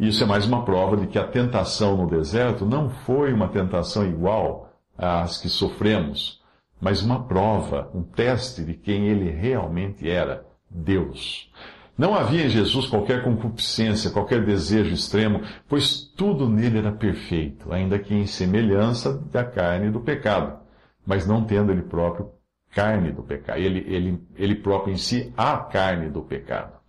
Isso 0.00 0.24
é 0.24 0.26
mais 0.26 0.46
uma 0.46 0.64
prova 0.64 0.96
de 0.96 1.06
que 1.06 1.16
a 1.16 1.28
tentação 1.28 1.96
no 1.96 2.10
deserto 2.10 2.66
não 2.66 2.90
foi 2.90 3.32
uma 3.32 3.46
tentação 3.46 4.04
igual 4.04 4.72
às 4.98 5.38
que 5.38 5.48
sofremos, 5.48 6.42
mas 6.80 7.04
uma 7.04 7.22
prova, 7.22 7.88
um 7.94 8.02
teste 8.02 8.64
de 8.64 8.74
quem 8.74 9.06
ele 9.06 9.30
realmente 9.30 10.10
era, 10.10 10.44
Deus. 10.68 11.52
Não 11.96 12.16
havia 12.16 12.46
em 12.46 12.50
Jesus 12.50 12.88
qualquer 12.88 13.22
concupiscência, 13.22 14.10
qualquer 14.10 14.44
desejo 14.44 14.92
extremo, 14.92 15.42
pois 15.68 16.00
tudo 16.02 16.48
nele 16.48 16.78
era 16.78 16.90
perfeito, 16.90 17.72
ainda 17.72 17.96
que 17.96 18.12
em 18.12 18.26
semelhança 18.26 19.16
da 19.30 19.44
carne 19.44 19.86
e 19.86 19.90
do 19.92 20.00
pecado, 20.00 20.58
mas 21.06 21.28
não 21.28 21.44
tendo 21.44 21.70
ele 21.70 21.82
próprio 21.82 22.39
carne 22.74 23.12
do 23.12 23.22
pecado, 23.22 23.58
ele, 23.58 23.84
ele, 23.86 24.22
ele 24.36 24.54
próprio 24.54 24.92
em 24.92 24.96
si 24.96 25.32
a 25.36 25.56
carne 25.56 26.08
do 26.08 26.22
pecado. 26.22 26.80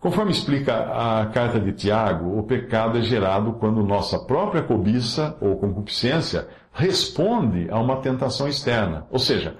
Conforme 0.00 0.30
explica 0.30 0.74
a 0.74 1.26
carta 1.26 1.58
de 1.58 1.72
Tiago, 1.72 2.38
o 2.38 2.44
pecado 2.44 2.98
é 2.98 3.02
gerado 3.02 3.54
quando 3.54 3.82
nossa 3.82 4.18
própria 4.18 4.62
cobiça 4.62 5.36
ou 5.40 5.56
concupiscência 5.56 6.46
responde 6.72 7.68
a 7.68 7.80
uma 7.80 7.96
tentação 7.96 8.46
externa. 8.46 9.06
Ou 9.10 9.18
seja, 9.18 9.56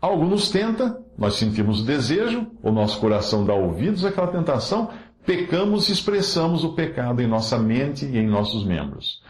algo 0.00 0.24
nos 0.24 0.48
tenta, 0.50 0.98
nós 1.18 1.34
sentimos 1.34 1.82
o 1.82 1.84
desejo, 1.84 2.46
o 2.62 2.72
nosso 2.72 2.98
coração 3.00 3.44
dá 3.44 3.52
ouvidos 3.52 4.02
àquela 4.02 4.28
tentação, 4.28 4.88
pecamos 5.26 5.90
e 5.90 5.92
expressamos 5.92 6.64
o 6.64 6.72
pecado 6.72 7.20
em 7.20 7.26
nossa 7.26 7.58
mente 7.58 8.06
e 8.06 8.16
em 8.16 8.26
nossos 8.26 8.64
membros. 8.64 9.22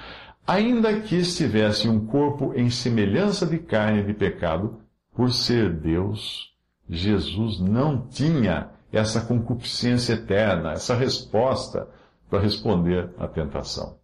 Ainda 0.46 1.00
que 1.00 1.16
estivesse 1.16 1.88
um 1.88 2.06
corpo 2.06 2.52
em 2.54 2.70
semelhança 2.70 3.44
de 3.46 3.58
carne 3.58 4.04
de 4.04 4.14
pecado, 4.14 4.81
por 5.14 5.33
ser 5.33 5.73
Deus, 5.73 6.52
Jesus 6.88 7.61
não 7.61 8.07
tinha 8.07 8.71
essa 8.92 9.21
concupiscência 9.21 10.14
eterna, 10.14 10.73
essa 10.73 10.95
resposta 10.95 11.88
para 12.28 12.40
responder 12.40 13.11
à 13.19 13.26
tentação. 13.26 13.97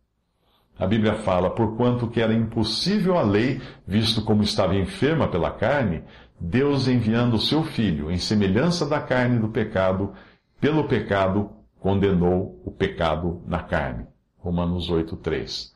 A 0.79 0.87
Bíblia 0.87 1.15
fala, 1.15 1.51
porquanto 1.51 2.09
que 2.09 2.21
era 2.21 2.33
impossível 2.33 3.19
a 3.19 3.23
lei, 3.23 3.61
visto 3.87 4.23
como 4.23 4.43
estava 4.43 4.77
enferma 4.77 5.27
pela 5.27 5.51
carne, 5.51 6.05
Deus 6.41 6.87
enviando 6.87 7.35
o 7.35 7.41
seu 7.41 7.65
Filho, 7.65 8.11
em 8.11 8.17
semelhança 8.17 8.87
da 8.87 9.01
carne 9.01 9.41
do 9.41 9.49
pecado, 9.49 10.13
pelo 10.61 10.87
pecado 10.87 11.51
condenou 11.81 12.61
o 12.65 12.71
pecado 12.71 13.43
na 13.47 13.63
carne. 13.63 14.07
Romanos 14.39 14.89
8, 14.89 15.17
3. 15.17 15.75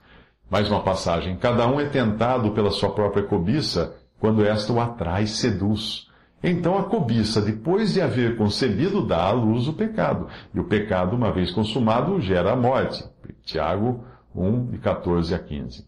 Mais 0.49 0.71
uma 0.71 0.83
passagem. 0.83 1.37
Cada 1.37 1.67
um 1.67 1.81
é 1.81 1.87
tentado 1.87 2.53
pela 2.53 2.71
sua 2.71 2.91
própria 2.91 3.25
cobiça, 3.25 3.97
quando 4.23 4.47
esta 4.47 4.73
o 4.73 4.81
atrai 4.81 5.27
seduz. 5.27 6.07
Então 6.41 6.79
a 6.79 6.85
cobiça, 6.85 7.43
depois 7.43 7.93
de 7.93 8.01
haver 8.01 8.37
concebido, 8.37 9.05
dá 9.05 9.25
à 9.25 9.33
luz 9.33 9.67
o 9.67 9.73
pecado. 9.73 10.29
E 10.55 10.61
o 10.61 10.65
pecado, 10.65 11.17
uma 11.17 11.33
vez 11.33 11.51
consumado, 11.51 12.21
gera 12.21 12.53
a 12.53 12.57
morte. 12.57 13.05
Tiago 13.45 14.05
1, 14.33 14.67
de 14.67 14.79
14 14.79 15.35
a 15.35 15.41
15. 15.41 15.85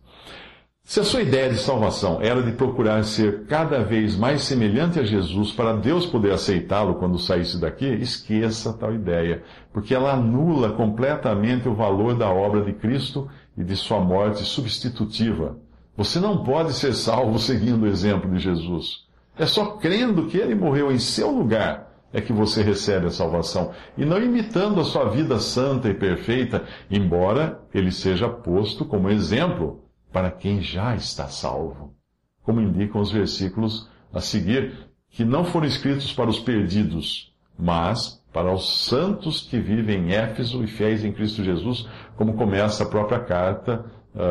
Se 0.83 0.99
a 0.99 1.05
sua 1.05 1.23
ideia 1.23 1.49
de 1.49 1.59
salvação 1.59 2.21
era 2.21 2.43
de 2.43 2.51
procurar 2.51 3.05
ser 3.05 3.45
cada 3.47 3.85
vez 3.85 4.17
mais 4.17 4.43
semelhante 4.43 4.99
a 4.99 5.05
Jesus 5.05 5.53
para 5.53 5.77
Deus 5.77 6.05
poder 6.05 6.33
aceitá-lo 6.33 6.97
quando 6.97 7.21
saísse 7.21 7.61
daqui, 7.61 7.87
esqueça 7.87 8.73
tal 8.73 8.93
ideia, 8.93 9.45
porque 9.73 9.95
ela 9.95 10.13
anula 10.13 10.73
completamente 10.73 11.69
o 11.69 11.75
valor 11.75 12.19
da 12.19 12.29
obra 12.29 12.63
de 12.63 12.73
Cristo 12.73 13.29
e 13.57 13.63
de 13.63 13.77
sua 13.77 14.01
morte 14.01 14.43
substitutiva. 14.43 15.57
Você 15.97 16.19
não 16.19 16.43
pode 16.43 16.73
ser 16.73 16.95
salvo 16.95 17.39
seguindo 17.39 17.83
o 17.83 17.87
exemplo 17.87 18.31
de 18.31 18.39
Jesus. 18.39 19.05
É 19.37 19.47
só 19.47 19.77
crendo 19.77 20.27
que 20.27 20.39
ele 20.39 20.55
morreu 20.55 20.91
em 20.91 20.99
seu 20.99 21.31
lugar 21.31 21.95
é 22.15 22.21
que 22.21 22.33
você 22.33 22.63
recebe 22.63 23.07
a 23.07 23.11
salvação, 23.11 23.73
e 23.99 24.05
não 24.05 24.23
imitando 24.23 24.81
a 24.81 24.85
sua 24.85 25.07
vida 25.11 25.41
santa 25.41 25.89
e 25.89 25.95
perfeita, 25.95 26.65
embora 26.89 27.61
ele 27.75 27.91
seja 27.91 28.29
posto 28.29 28.85
como 28.85 29.11
exemplo 29.11 29.83
para 30.13 30.31
quem 30.31 30.63
já 30.63 30.95
está 30.95 31.27
salvo. 31.27 31.93
Como 32.45 32.61
indicam 32.61 33.01
os 33.01 33.11
versículos 33.11 33.91
a 34.13 34.21
seguir, 34.21 34.73
que 35.11 35.25
não 35.25 35.45
foram 35.45 35.67
escritos 35.67 36.13
para 36.13 36.31
os 36.31 36.39
perdidos, 36.39 37.35
mas 37.59 38.23
para 38.33 38.53
os 38.53 38.87
santos 38.87 39.43
que 39.43 39.59
vivem 39.59 40.07
em 40.07 40.13
Éfeso 40.13 40.63
e 40.63 40.69
fiéis 40.69 41.05
em 41.05 41.11
Cristo 41.11 41.43
Jesus, 41.43 41.89
como 42.17 42.35
começa 42.35 42.85
a 42.85 42.89
própria 42.89 43.19
carta 43.19 43.87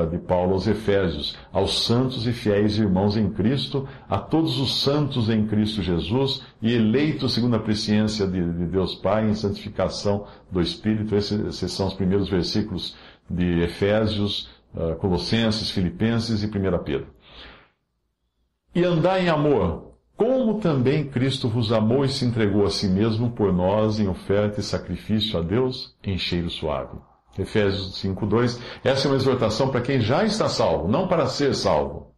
de 0.10 0.18
Paulo 0.18 0.54
aos 0.54 0.66
Efésios, 0.66 1.38
aos 1.52 1.86
santos 1.86 2.26
e 2.26 2.32
fiéis 2.32 2.78
irmãos 2.78 3.18
em 3.18 3.30
Cristo, 3.30 3.86
a 4.10 4.18
todos 4.18 4.58
os 4.58 4.82
santos 4.82 5.30
em 5.30 5.46
Cristo 5.46 5.82
Jesus 5.82 6.42
e 6.62 6.74
eleitos 6.74 7.34
segundo 7.34 7.58
a 7.58 7.60
presciência 7.60 8.26
de, 8.26 8.42
de 8.42 8.66
Deus 8.66 8.96
Pai 8.96 9.30
em 9.30 9.34
santificação 9.34 10.26
do 10.50 10.62
Espírito. 10.62 11.16
Esses, 11.16 11.40
esses, 11.48 11.72
são 11.74 11.88
os 11.88 11.94
primeiros 11.94 12.30
versículos 12.30 12.96
de 13.30 13.62
Efésios, 13.62 14.50
uh, 14.74 14.96
Colossenses, 14.96 15.70
Filipenses 15.70 16.44
e 16.44 16.48
1 16.48 16.84
Pedro. 16.84 17.08
E 18.74 18.86
andar 18.86 19.22
em 19.22 19.28
amor, 19.28 19.94
como 20.16 20.62
também 20.62 21.10
Cristo 21.10 21.50
vos 21.50 21.74
amou 21.74 22.06
e 22.06 22.10
se 22.10 22.24
entregou 22.24 22.66
a 22.66 22.70
si 22.70 22.88
mesmo 22.88 23.32
por 23.32 23.52
nós 23.52 24.00
em 24.00 24.08
oferta 24.08 24.62
e 24.62 24.64
sacrifício 24.64 25.38
a 25.38 25.42
Deus 25.42 25.94
em 26.02 26.18
cheiro 26.18 26.50
suave. 26.50 26.98
Efésios 27.38 27.98
5:2. 27.98 28.60
Essa 28.84 29.08
é 29.08 29.12
uma 29.12 29.18
exortação 29.18 29.70
para 29.70 29.82
quem 29.82 30.00
já 30.02 30.24
está 30.24 30.48
salvo, 30.48 30.88
não 30.88 31.08
para 31.08 31.28
ser 31.28 31.56
salvo. 31.56 32.14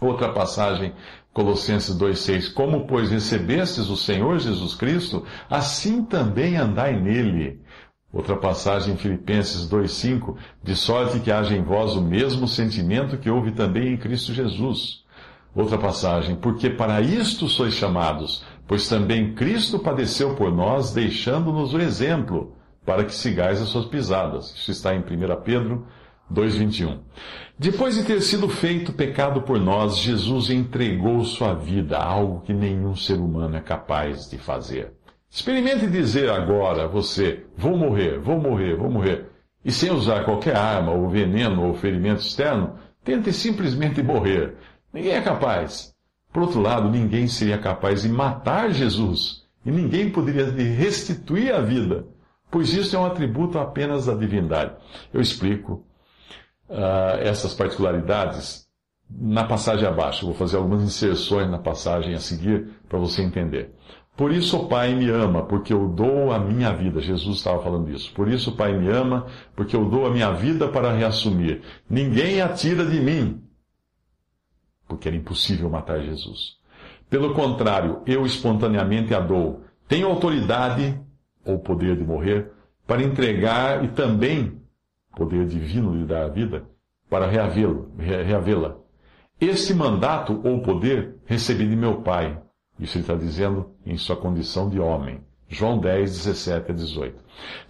Outra 0.00 0.32
passagem, 0.32 0.92
Colossenses 1.32 1.96
2:6. 1.96 2.48
Como 2.48 2.86
pois 2.86 3.10
recebestes 3.10 3.88
o 3.88 3.96
Senhor 3.96 4.38
Jesus 4.38 4.74
Cristo, 4.74 5.24
assim 5.50 6.04
também 6.04 6.56
andai 6.56 6.98
nele. 7.00 7.60
Outra 8.12 8.36
passagem, 8.36 8.96
Filipenses 8.96 9.68
2:5, 9.68 10.36
de 10.62 10.76
sorte 10.76 11.20
que 11.20 11.32
haja 11.32 11.54
em 11.56 11.62
vós 11.62 11.94
o 11.94 12.02
mesmo 12.02 12.46
sentimento 12.46 13.18
que 13.18 13.28
houve 13.28 13.52
também 13.52 13.94
em 13.94 13.96
Cristo 13.96 14.32
Jesus. 14.32 15.04
Outra 15.54 15.78
passagem, 15.78 16.36
porque 16.36 16.70
para 16.70 17.00
isto 17.00 17.48
sois 17.48 17.74
chamados, 17.74 18.44
pois 18.66 18.88
também 18.88 19.34
Cristo 19.34 19.78
padeceu 19.78 20.36
por 20.36 20.54
nós, 20.54 20.92
deixando-nos 20.92 21.74
o 21.74 21.80
exemplo 21.80 22.55
para 22.86 23.04
que 23.04 23.14
sigais 23.14 23.60
as 23.60 23.68
suas 23.68 23.84
pisadas. 23.84 24.54
Isso 24.54 24.70
está 24.70 24.94
em 24.94 25.00
1 25.00 25.42
Pedro 25.42 25.86
2:21. 26.30 27.00
Depois 27.58 27.96
de 27.96 28.04
ter 28.04 28.20
sido 28.22 28.48
feito 28.48 28.92
pecado 28.92 29.42
por 29.42 29.58
nós, 29.58 29.98
Jesus 29.98 30.50
entregou 30.50 31.24
sua 31.24 31.54
vida, 31.54 31.98
algo 31.98 32.42
que 32.42 32.52
nenhum 32.54 32.94
ser 32.94 33.18
humano 33.18 33.56
é 33.56 33.60
capaz 33.60 34.30
de 34.30 34.38
fazer. 34.38 34.92
Experimente 35.28 35.86
dizer 35.86 36.30
agora, 36.30 36.86
você, 36.86 37.44
vou 37.56 37.76
morrer, 37.76 38.18
vou 38.18 38.40
morrer, 38.40 38.76
vou 38.76 38.90
morrer. 38.90 39.26
E 39.64 39.72
sem 39.72 39.90
usar 39.90 40.24
qualquer 40.24 40.56
arma, 40.56 40.92
ou 40.92 41.08
veneno, 41.08 41.66
ou 41.66 41.74
ferimento 41.74 42.20
externo, 42.20 42.78
tente 43.02 43.32
simplesmente 43.32 44.02
morrer. 44.02 44.54
Ninguém 44.92 45.12
é 45.12 45.20
capaz. 45.20 45.92
Por 46.32 46.42
outro 46.42 46.60
lado, 46.60 46.88
ninguém 46.88 47.26
seria 47.26 47.58
capaz 47.58 48.02
de 48.02 48.08
matar 48.08 48.70
Jesus. 48.70 49.44
E 49.64 49.70
ninguém 49.70 50.10
poderia 50.10 50.44
lhe 50.44 50.62
restituir 50.62 51.52
a 51.52 51.60
vida, 51.60 52.06
pois 52.56 52.72
isso 52.72 52.96
é 52.96 52.98
um 52.98 53.04
atributo 53.04 53.58
apenas 53.58 54.06
da 54.06 54.14
divindade. 54.14 54.74
Eu 55.12 55.20
explico 55.20 55.84
uh, 56.70 57.20
essas 57.20 57.52
particularidades 57.52 58.66
na 59.10 59.44
passagem 59.44 59.86
abaixo. 59.86 60.24
Vou 60.24 60.34
fazer 60.34 60.56
algumas 60.56 60.82
inserções 60.82 61.50
na 61.50 61.58
passagem 61.58 62.14
a 62.14 62.18
seguir 62.18 62.66
para 62.88 62.98
você 62.98 63.20
entender. 63.20 63.74
Por 64.16 64.32
isso 64.32 64.56
o 64.56 64.68
Pai 64.68 64.94
me 64.94 65.06
ama, 65.10 65.44
porque 65.44 65.70
eu 65.70 65.86
dou 65.86 66.32
a 66.32 66.38
minha 66.38 66.72
vida. 66.72 66.98
Jesus 67.02 67.36
estava 67.36 67.62
falando 67.62 67.90
isso. 67.90 68.10
Por 68.14 68.26
isso 68.26 68.48
o 68.48 68.56
Pai 68.56 68.72
me 68.72 68.88
ama, 68.88 69.26
porque 69.54 69.76
eu 69.76 69.84
dou 69.84 70.06
a 70.06 70.10
minha 70.10 70.32
vida 70.32 70.66
para 70.66 70.94
reassumir. 70.94 71.60
Ninguém 71.90 72.40
a 72.40 72.48
tira 72.48 72.86
de 72.86 72.98
mim, 72.98 73.42
porque 74.88 75.08
era 75.08 75.16
impossível 75.16 75.68
matar 75.68 76.00
Jesus. 76.00 76.56
Pelo 77.10 77.34
contrário, 77.34 78.00
eu 78.06 78.24
espontaneamente 78.24 79.14
a 79.14 79.20
dou. 79.20 79.60
Tenho 79.86 80.08
autoridade, 80.08 80.98
ou 81.46 81.58
poder 81.58 81.96
de 81.96 82.04
morrer, 82.04 82.50
para 82.86 83.02
entregar 83.02 83.84
e 83.84 83.88
também 83.88 84.60
poder 85.16 85.46
divino 85.46 85.94
lhe 85.94 86.04
dar 86.04 86.24
a 86.24 86.28
vida, 86.28 86.64
para 87.08 87.26
reavê-la. 87.26 88.76
Este 89.40 89.72
mandato 89.74 90.40
ou 90.44 90.62
poder 90.62 91.16
recebi 91.26 91.66
de 91.68 91.76
meu 91.76 92.02
Pai 92.02 92.38
isso 92.78 92.98
ele 92.98 93.04
está 93.04 93.14
dizendo 93.14 93.70
em 93.84 93.96
sua 93.96 94.16
condição 94.16 94.68
de 94.68 94.78
homem. 94.78 95.20
João 95.48 95.78
10, 95.78 96.24
17 96.24 96.72
a 96.72 96.74
18. 96.74 97.14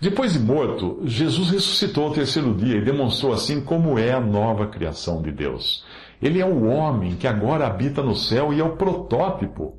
Depois 0.00 0.32
de 0.32 0.38
morto, 0.38 1.00
Jesus 1.04 1.50
ressuscitou 1.50 2.04
ao 2.04 2.12
terceiro 2.12 2.54
dia 2.54 2.76
e 2.76 2.84
demonstrou 2.84 3.32
assim 3.32 3.60
como 3.60 3.98
é 3.98 4.12
a 4.12 4.20
nova 4.20 4.66
criação 4.66 5.20
de 5.22 5.30
Deus. 5.30 5.84
Ele 6.20 6.40
é 6.40 6.46
o 6.46 6.64
homem 6.64 7.16
que 7.16 7.26
agora 7.26 7.66
habita 7.66 8.02
no 8.02 8.16
céu 8.16 8.52
e 8.52 8.60
é 8.60 8.64
o 8.64 8.76
protótipo 8.76 9.78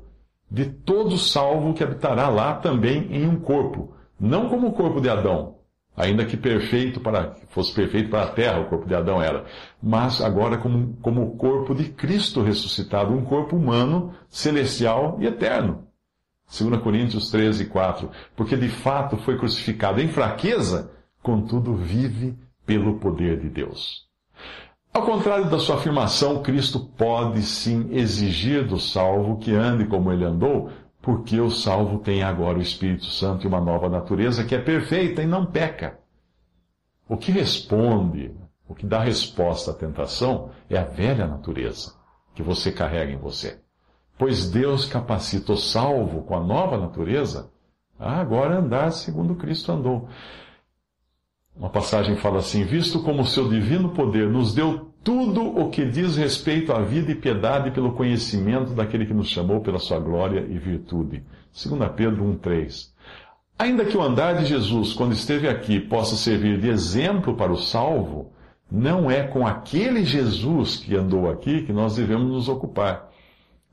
de 0.50 0.66
todo 0.66 1.18
salvo 1.18 1.74
que 1.74 1.82
habitará 1.82 2.28
lá 2.28 2.54
também 2.54 3.08
em 3.10 3.26
um 3.26 3.38
corpo, 3.38 3.94
não 4.18 4.48
como 4.48 4.68
o 4.68 4.72
corpo 4.72 5.00
de 5.00 5.08
Adão, 5.08 5.58
ainda 5.96 6.24
que 6.24 6.36
perfeito 6.36 7.00
para, 7.00 7.34
fosse 7.48 7.74
perfeito 7.74 8.08
para 8.08 8.24
a 8.24 8.30
terra, 8.30 8.60
o 8.60 8.68
corpo 8.68 8.86
de 8.86 8.94
Adão 8.94 9.20
era, 9.20 9.44
mas 9.82 10.20
agora 10.20 10.56
como, 10.56 10.96
como 11.02 11.22
o 11.22 11.36
corpo 11.36 11.74
de 11.74 11.90
Cristo 11.90 12.42
ressuscitado, 12.42 13.12
um 13.12 13.24
corpo 13.24 13.56
humano, 13.56 14.14
celestial 14.28 15.18
e 15.20 15.26
eterno. 15.26 15.86
2 16.48 16.80
Coríntios 16.80 17.30
13, 17.30 17.66
4. 17.66 18.10
Porque 18.34 18.56
de 18.56 18.70
fato 18.70 19.18
foi 19.18 19.36
crucificado 19.36 20.00
em 20.00 20.08
fraqueza, 20.08 20.90
contudo 21.22 21.76
vive 21.76 22.38
pelo 22.64 22.98
poder 22.98 23.38
de 23.38 23.50
Deus. 23.50 24.07
Ao 24.92 25.02
contrário 25.02 25.48
da 25.50 25.58
sua 25.58 25.76
afirmação, 25.76 26.42
Cristo 26.42 26.80
pode 26.80 27.42
sim 27.42 27.88
exigir 27.92 28.66
do 28.66 28.80
salvo 28.80 29.38
que 29.38 29.54
ande 29.54 29.86
como 29.86 30.12
ele 30.12 30.24
andou, 30.24 30.70
porque 31.00 31.40
o 31.40 31.50
salvo 31.50 31.98
tem 31.98 32.22
agora 32.22 32.58
o 32.58 32.62
Espírito 32.62 33.06
Santo 33.06 33.44
e 33.44 33.48
uma 33.48 33.60
nova 33.60 33.88
natureza 33.88 34.44
que 34.44 34.54
é 34.54 34.58
perfeita 34.58 35.22
e 35.22 35.26
não 35.26 35.46
peca. 35.46 35.98
O 37.08 37.16
que 37.16 37.30
responde, 37.30 38.34
o 38.68 38.74
que 38.74 38.84
dá 38.84 39.00
resposta 39.00 39.70
à 39.70 39.74
tentação 39.74 40.50
é 40.68 40.76
a 40.76 40.84
velha 40.84 41.26
natureza 41.26 41.94
que 42.34 42.42
você 42.42 42.70
carrega 42.70 43.12
em 43.12 43.16
você. 43.16 43.60
Pois 44.18 44.50
Deus 44.50 44.84
capacita 44.84 45.52
o 45.52 45.56
salvo 45.56 46.22
com 46.22 46.36
a 46.36 46.40
nova 46.40 46.76
natureza 46.76 47.50
a 47.98 48.20
agora 48.20 48.58
andar 48.58 48.92
segundo 48.92 49.34
Cristo 49.34 49.72
andou. 49.72 50.08
Uma 51.58 51.68
passagem 51.68 52.16
fala 52.16 52.38
assim: 52.38 52.64
Visto 52.64 53.02
como 53.02 53.22
o 53.22 53.26
seu 53.26 53.48
divino 53.48 53.88
poder 53.88 54.28
nos 54.28 54.54
deu 54.54 54.88
tudo 55.02 55.42
o 55.42 55.70
que 55.70 55.84
diz 55.84 56.16
respeito 56.16 56.72
à 56.72 56.80
vida 56.80 57.10
e 57.10 57.14
piedade 57.14 57.70
pelo 57.72 57.92
conhecimento 57.92 58.72
daquele 58.72 59.06
que 59.06 59.14
nos 59.14 59.28
chamou 59.28 59.60
pela 59.60 59.78
sua 59.78 59.98
glória 59.98 60.46
e 60.48 60.56
virtude. 60.56 61.22
2 61.52 61.90
Pedro 61.96 62.24
1,3. 62.24 62.90
Ainda 63.58 63.84
que 63.84 63.96
o 63.96 64.02
andar 64.02 64.36
de 64.36 64.44
Jesus, 64.44 64.92
quando 64.92 65.12
esteve 65.12 65.48
aqui, 65.48 65.80
possa 65.80 66.14
servir 66.14 66.60
de 66.60 66.68
exemplo 66.68 67.34
para 67.34 67.50
o 67.50 67.56
salvo, 67.56 68.30
não 68.70 69.10
é 69.10 69.24
com 69.24 69.44
aquele 69.44 70.04
Jesus 70.04 70.76
que 70.76 70.94
andou 70.94 71.28
aqui 71.28 71.62
que 71.62 71.72
nós 71.72 71.96
devemos 71.96 72.30
nos 72.30 72.48
ocupar. 72.48 73.08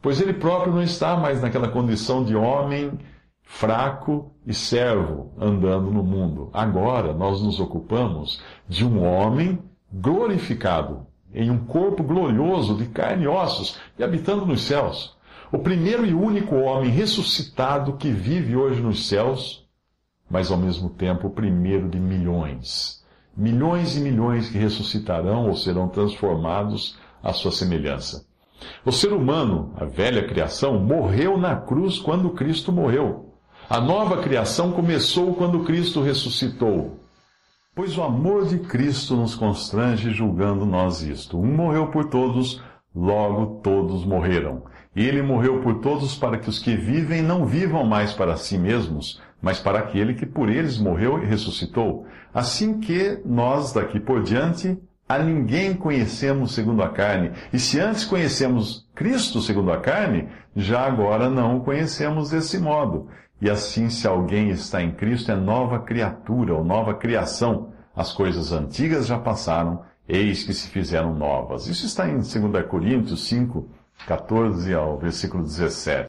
Pois 0.01 0.19
ele 0.19 0.33
próprio 0.33 0.73
não 0.73 0.81
está 0.81 1.15
mais 1.15 1.39
naquela 1.39 1.67
condição 1.67 2.23
de 2.23 2.35
homem 2.35 2.97
fraco 3.45 4.31
e 4.45 4.53
servo 4.53 5.31
andando 5.39 5.91
no 5.91 6.03
mundo. 6.03 6.49
Agora 6.51 7.13
nós 7.13 7.41
nos 7.41 7.59
ocupamos 7.59 8.41
de 8.67 8.85
um 8.85 9.03
homem 9.03 9.59
glorificado, 9.93 11.05
em 11.33 11.49
um 11.49 11.65
corpo 11.65 12.03
glorioso 12.03 12.75
de 12.75 12.87
carne 12.87 13.23
e 13.23 13.27
ossos 13.27 13.79
e 13.97 14.03
habitando 14.03 14.45
nos 14.45 14.63
céus. 14.63 15.15
O 15.51 15.59
primeiro 15.59 16.05
e 16.05 16.13
único 16.13 16.55
homem 16.55 16.89
ressuscitado 16.89 17.93
que 17.93 18.09
vive 18.09 18.55
hoje 18.55 18.81
nos 18.81 19.07
céus, 19.07 19.65
mas 20.29 20.51
ao 20.51 20.57
mesmo 20.57 20.89
tempo 20.89 21.27
o 21.27 21.31
primeiro 21.31 21.87
de 21.87 21.99
milhões. 21.99 23.05
Milhões 23.37 23.95
e 23.95 23.99
milhões 23.99 24.49
que 24.49 24.57
ressuscitarão 24.57 25.47
ou 25.47 25.55
serão 25.55 25.87
transformados 25.87 26.97
à 27.21 27.31
sua 27.31 27.51
semelhança. 27.51 28.25
O 28.85 28.91
ser 28.91 29.13
humano, 29.13 29.73
a 29.75 29.85
velha 29.85 30.27
criação, 30.27 30.79
morreu 30.79 31.37
na 31.37 31.55
cruz 31.55 31.99
quando 31.99 32.31
Cristo 32.31 32.71
morreu. 32.71 33.24
A 33.67 33.81
nova 33.81 34.21
criação 34.21 34.71
começou 34.71 35.33
quando 35.33 35.63
Cristo 35.63 35.99
ressuscitou. 35.99 36.99
Pois 37.73 37.97
o 37.97 38.03
amor 38.03 38.45
de 38.45 38.59
Cristo 38.59 39.15
nos 39.15 39.33
constrange 39.33 40.11
julgando 40.11 40.67
nós 40.67 41.01
isto. 41.01 41.39
Um 41.39 41.55
morreu 41.55 41.87
por 41.87 42.05
todos, 42.05 42.61
logo 42.93 43.61
todos 43.63 44.05
morreram. 44.05 44.63
E 44.95 45.03
ele 45.03 45.23
morreu 45.23 45.61
por 45.61 45.79
todos 45.79 46.15
para 46.15 46.37
que 46.37 46.47
os 46.47 46.59
que 46.59 46.75
vivem 46.75 47.23
não 47.23 47.43
vivam 47.43 47.83
mais 47.83 48.13
para 48.13 48.37
si 48.37 48.55
mesmos, 48.55 49.19
mas 49.41 49.59
para 49.59 49.79
aquele 49.79 50.13
que 50.13 50.27
por 50.27 50.47
eles 50.47 50.77
morreu 50.77 51.21
e 51.23 51.25
ressuscitou. 51.25 52.05
Assim 52.31 52.79
que 52.79 53.19
nós 53.25 53.73
daqui 53.73 53.99
por 53.99 54.21
diante 54.21 54.77
a 55.07 55.19
ninguém 55.19 55.73
conhecemos 55.73 56.53
segundo 56.53 56.81
a 56.81 56.89
carne. 56.89 57.31
E 57.53 57.59
se 57.59 57.79
antes 57.79 58.03
conhecemos 58.03 58.87
Cristo 58.95 59.41
segundo 59.41 59.71
a 59.71 59.79
carne, 59.79 60.29
já 60.55 60.81
agora 60.85 61.29
não 61.29 61.57
o 61.57 61.61
conhecemos 61.61 62.31
desse 62.31 62.57
modo. 62.57 63.07
E 63.39 63.49
assim, 63.49 63.89
se 63.89 64.07
alguém 64.07 64.49
está 64.49 64.81
em 64.81 64.91
Cristo, 64.91 65.31
é 65.31 65.35
nova 65.35 65.79
criatura 65.79 66.55
ou 66.55 66.63
nova 66.63 66.95
criação. 66.95 67.73
As 67.95 68.11
coisas 68.11 68.51
antigas 68.51 69.05
já 69.05 69.19
passaram, 69.19 69.83
eis 70.07 70.43
que 70.43 70.53
se 70.53 70.67
fizeram 70.69 71.13
novas. 71.13 71.67
Isso 71.67 71.85
está 71.85 72.07
em 72.09 72.17
2 72.17 72.65
Coríntios 72.67 73.27
5, 73.27 73.69
14 74.07 74.73
ao 74.73 74.97
versículo 74.97 75.43
17. 75.43 76.07